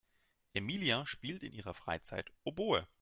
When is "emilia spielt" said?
0.55-1.43